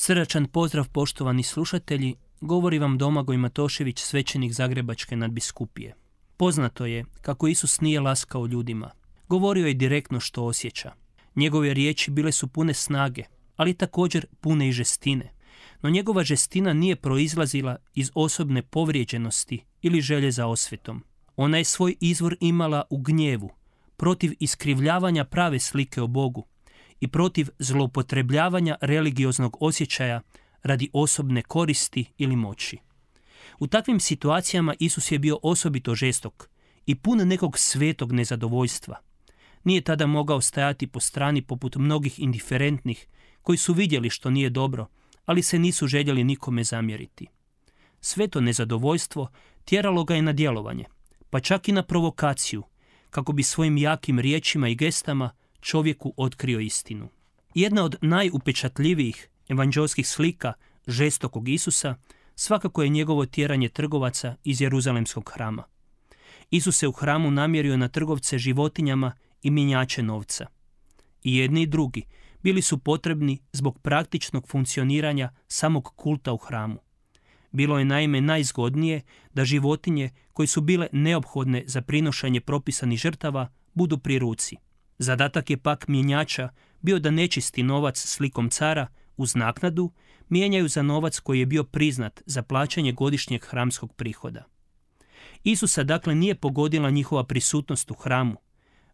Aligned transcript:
Srdačan 0.00 0.46
pozdrav 0.46 0.88
poštovani 0.88 1.42
slušatelji, 1.42 2.14
govori 2.40 2.78
vam 2.78 2.98
Domagoj 2.98 3.36
Matošević, 3.36 3.98
svećenik 4.00 4.52
Zagrebačke 4.52 5.16
nadbiskupije. 5.16 5.94
Poznato 6.36 6.86
je 6.86 7.04
kako 7.22 7.48
Isus 7.48 7.80
nije 7.80 8.00
laskao 8.00 8.46
ljudima. 8.46 8.90
Govorio 9.28 9.66
je 9.66 9.74
direktno 9.74 10.20
što 10.20 10.44
osjeća. 10.44 10.92
Njegove 11.36 11.74
riječi 11.74 12.10
bile 12.10 12.32
su 12.32 12.48
pune 12.48 12.74
snage, 12.74 13.22
ali 13.56 13.74
također 13.74 14.26
pune 14.40 14.68
i 14.68 14.72
žestine. 14.72 15.32
No 15.82 15.90
njegova 15.90 16.24
žestina 16.24 16.72
nije 16.72 16.96
proizlazila 16.96 17.76
iz 17.94 18.10
osobne 18.14 18.62
povrijeđenosti 18.62 19.64
ili 19.82 20.00
želje 20.00 20.30
za 20.30 20.46
osvetom. 20.46 21.04
Ona 21.36 21.58
je 21.58 21.64
svoj 21.64 21.96
izvor 22.00 22.36
imala 22.40 22.82
u 22.90 22.98
gnjevu, 22.98 23.50
protiv 23.96 24.32
iskrivljavanja 24.40 25.24
prave 25.24 25.58
slike 25.58 26.02
o 26.02 26.06
Bogu, 26.06 26.46
i 27.00 27.08
protiv 27.08 27.48
zloupotrebljavanja 27.58 28.76
religioznog 28.80 29.56
osjećaja 29.60 30.20
radi 30.62 30.90
osobne 30.92 31.42
koristi 31.42 32.04
ili 32.18 32.36
moći. 32.36 32.78
U 33.58 33.66
takvim 33.66 34.00
situacijama 34.00 34.74
Isus 34.78 35.12
je 35.12 35.18
bio 35.18 35.38
osobito 35.42 35.94
žestok 35.94 36.48
i 36.86 36.94
pun 36.94 37.18
nekog 37.18 37.58
svetog 37.58 38.12
nezadovoljstva. 38.12 38.96
Nije 39.64 39.80
tada 39.80 40.06
mogao 40.06 40.40
stajati 40.40 40.86
po 40.86 41.00
strani 41.00 41.42
poput 41.42 41.76
mnogih 41.76 42.20
indiferentnih 42.20 43.06
koji 43.42 43.58
su 43.58 43.72
vidjeli 43.72 44.10
što 44.10 44.30
nije 44.30 44.50
dobro, 44.50 44.86
ali 45.24 45.42
se 45.42 45.58
nisu 45.58 45.86
željeli 45.86 46.24
nikome 46.24 46.64
zamjeriti. 46.64 47.26
Sveto 48.00 48.40
nezadovoljstvo 48.40 49.28
tjeralo 49.64 50.04
ga 50.04 50.14
je 50.14 50.22
na 50.22 50.32
djelovanje, 50.32 50.84
pa 51.30 51.40
čak 51.40 51.68
i 51.68 51.72
na 51.72 51.82
provokaciju, 51.82 52.62
kako 53.10 53.32
bi 53.32 53.42
svojim 53.42 53.76
jakim 53.76 54.18
riječima 54.18 54.68
i 54.68 54.74
gestama 54.74 55.30
čovjeku 55.60 56.14
otkrio 56.16 56.60
istinu. 56.60 57.08
Jedna 57.54 57.84
od 57.84 57.96
najupečatljivijih 58.02 59.28
evanđelskih 59.48 60.08
slika 60.08 60.52
žestokog 60.86 61.48
Isusa 61.48 61.94
svakako 62.34 62.82
je 62.82 62.88
njegovo 62.88 63.26
tjeranje 63.26 63.68
trgovaca 63.68 64.36
iz 64.44 64.60
Jeruzalemskog 64.60 65.30
hrama. 65.34 65.64
Isus 66.50 66.78
se 66.78 66.88
u 66.88 66.92
hramu 66.92 67.30
namjerio 67.30 67.76
na 67.76 67.88
trgovce 67.88 68.38
životinjama 68.38 69.12
i 69.42 69.50
minjače 69.50 70.02
novca. 70.02 70.46
I 71.24 71.36
jedni 71.36 71.62
i 71.62 71.66
drugi 71.66 72.02
bili 72.42 72.62
su 72.62 72.78
potrebni 72.78 73.38
zbog 73.52 73.78
praktičnog 73.78 74.48
funkcioniranja 74.48 75.30
samog 75.48 75.92
kulta 75.96 76.32
u 76.32 76.36
hramu. 76.36 76.78
Bilo 77.52 77.78
je 77.78 77.84
naime 77.84 78.20
najzgodnije 78.20 79.00
da 79.34 79.44
životinje 79.44 80.10
koje 80.32 80.46
su 80.46 80.60
bile 80.60 80.86
neophodne 80.92 81.64
za 81.66 81.82
prinošanje 81.82 82.40
propisanih 82.40 82.98
žrtava 82.98 83.48
budu 83.74 83.98
pri 83.98 84.18
ruci– 84.18 84.56
Zadatak 84.98 85.50
je 85.50 85.56
pak 85.56 85.88
mjenjača 85.88 86.48
bio 86.80 86.98
da 86.98 87.10
nečisti 87.10 87.62
novac 87.62 87.98
slikom 87.98 88.50
cara 88.50 88.86
uz 89.16 89.34
naknadu 89.34 89.92
mijenjaju 90.28 90.68
za 90.68 90.82
novac 90.82 91.18
koji 91.18 91.40
je 91.40 91.46
bio 91.46 91.64
priznat 91.64 92.22
za 92.26 92.42
plaćanje 92.42 92.92
godišnjeg 92.92 93.44
hramskog 93.44 93.92
prihoda. 93.94 94.44
Isusa 95.44 95.84
dakle 95.84 96.14
nije 96.14 96.34
pogodila 96.34 96.90
njihova 96.90 97.24
prisutnost 97.24 97.90
u 97.90 97.94
hramu, 97.94 98.36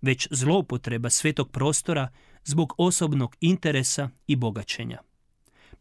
već 0.00 0.28
zloupotreba 0.30 1.10
svetog 1.10 1.50
prostora 1.50 2.08
zbog 2.44 2.74
osobnog 2.78 3.36
interesa 3.40 4.10
i 4.26 4.36
bogaćenja. 4.36 4.98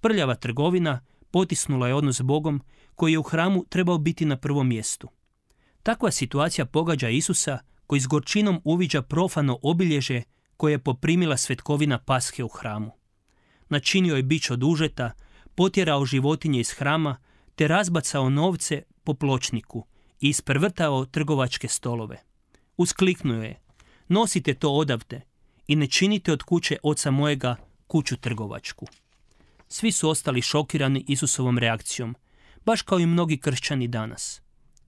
Prljava 0.01 0.35
trgovina 0.35 1.05
potisnula 1.31 1.87
je 1.87 1.95
odnos 1.95 2.17
s 2.17 2.21
Bogom 2.21 2.61
koji 2.95 3.11
je 3.11 3.19
u 3.19 3.23
hramu 3.23 3.65
trebao 3.69 3.97
biti 3.97 4.25
na 4.25 4.37
prvom 4.37 4.67
mjestu. 4.67 5.09
Takva 5.83 6.11
situacija 6.11 6.65
pogađa 6.65 7.09
Isusa 7.09 7.59
koji 7.91 8.01
s 8.01 8.07
gorčinom 8.07 8.61
uviđa 8.63 9.01
profano 9.01 9.59
obilježe 9.61 10.21
koje 10.57 10.71
je 10.71 10.79
poprimila 10.79 11.37
svetkovina 11.37 11.97
pashe 11.97 12.43
u 12.43 12.47
hramu. 12.47 12.91
Načinio 13.69 14.15
je 14.15 14.23
bić 14.23 14.49
od 14.49 14.63
užeta, 14.63 15.11
potjerao 15.55 16.05
životinje 16.05 16.59
iz 16.59 16.71
hrama, 16.71 17.17
te 17.55 17.67
razbacao 17.67 18.29
novce 18.29 18.83
po 19.03 19.13
pločniku 19.13 19.85
i 20.19 20.29
isprvrtao 20.29 21.05
trgovačke 21.05 21.67
stolove. 21.67 22.17
Uskliknuo 22.77 23.43
je, 23.43 23.59
nosite 24.07 24.53
to 24.53 24.71
odavde 24.71 25.21
i 25.67 25.75
ne 25.75 25.87
činite 25.87 26.33
od 26.33 26.43
kuće 26.43 26.77
oca 26.83 27.11
mojega 27.11 27.55
kuću 27.87 28.17
trgovačku. 28.17 28.87
Svi 29.67 29.91
su 29.91 30.09
ostali 30.09 30.41
šokirani 30.41 31.05
Isusovom 31.07 31.57
reakcijom, 31.57 32.15
baš 32.65 32.81
kao 32.81 32.99
i 32.99 33.05
mnogi 33.05 33.37
kršćani 33.37 33.87
danas. 33.87 34.41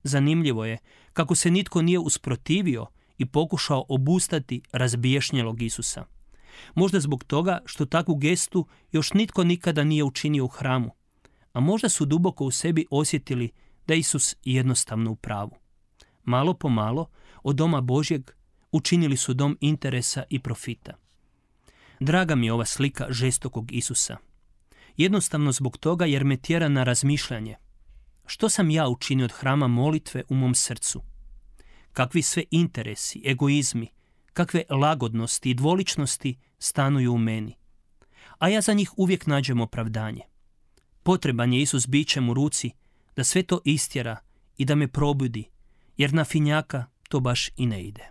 Zanimljivo 0.03 0.65
je 0.65 0.77
kako 1.13 1.35
se 1.35 1.51
nitko 1.51 1.81
nije 1.81 1.99
usprotivio 1.99 2.85
i 3.17 3.25
pokušao 3.25 3.85
obustati 3.89 4.61
razbiješnjelog 4.71 5.61
Isusa. 5.61 6.05
Možda 6.75 6.99
zbog 6.99 7.23
toga 7.23 7.59
što 7.65 7.85
takvu 7.85 8.15
gestu 8.15 8.67
još 8.91 9.13
nitko 9.13 9.43
nikada 9.43 9.83
nije 9.83 10.03
učinio 10.03 10.45
u 10.45 10.47
hramu, 10.47 10.91
a 11.53 11.59
možda 11.59 11.89
su 11.89 12.05
duboko 12.05 12.45
u 12.45 12.51
sebi 12.51 12.85
osjetili 12.91 13.49
da 13.87 13.93
Isus 13.93 14.35
jednostavno 14.45 15.11
u 15.11 15.15
pravu. 15.15 15.51
Malo 16.23 16.53
po 16.53 16.69
malo 16.69 17.09
od 17.43 17.55
doma 17.55 17.81
Božjeg 17.81 18.31
učinili 18.71 19.17
su 19.17 19.33
dom 19.33 19.57
interesa 19.61 20.23
i 20.29 20.39
profita. 20.39 20.93
Draga 21.99 22.35
mi 22.35 22.45
je 22.45 22.53
ova 22.53 22.65
slika 22.65 23.07
žestokog 23.09 23.71
Isusa. 23.71 24.17
Jednostavno 24.97 25.51
zbog 25.51 25.77
toga 25.77 26.05
jer 26.05 26.23
me 26.23 26.37
tjera 26.37 26.69
na 26.69 26.83
razmišljanje. 26.83 27.55
Što 28.25 28.49
sam 28.49 28.69
ja 28.69 28.87
učinio 28.87 29.25
od 29.25 29.31
hrama 29.31 29.67
molitve 29.67 30.23
u 30.29 30.35
mom 30.35 30.55
srcu? 30.55 31.01
kakvi 31.93 32.21
sve 32.21 32.43
interesi, 32.51 33.21
egoizmi, 33.25 33.87
kakve 34.33 34.63
lagodnosti 34.69 35.49
i 35.49 35.53
dvoličnosti 35.53 36.37
stanuju 36.59 37.13
u 37.13 37.17
meni. 37.17 37.57
A 38.37 38.49
ja 38.49 38.61
za 38.61 38.73
njih 38.73 38.91
uvijek 38.97 39.27
nađem 39.27 39.61
opravdanje. 39.61 40.21
Potreban 41.03 41.53
je 41.53 41.61
Isus 41.61 41.87
bićem 41.87 42.29
u 42.29 42.33
ruci 42.33 42.71
da 43.15 43.23
sve 43.23 43.43
to 43.43 43.59
istjera 43.65 44.17
i 44.57 44.65
da 44.65 44.75
me 44.75 44.87
probudi, 44.87 45.49
jer 45.97 46.13
na 46.13 46.25
finjaka 46.25 46.85
to 47.09 47.19
baš 47.19 47.49
i 47.57 47.65
ne 47.65 47.83
ide. 47.83 48.09